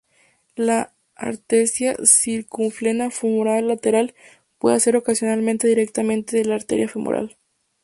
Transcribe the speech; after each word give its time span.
La 0.55 0.95
"arteria 1.15 1.95
circunfleja 2.05 3.11
femoral 3.11 3.67
lateral" 3.67 4.15
puede 4.57 4.77
nacer 4.77 4.95
ocasionalmente 4.97 5.67
directamente 5.67 6.37
de 6.37 6.45
la 6.45 6.55
arteria 6.55 6.87
femoral. 6.89 7.37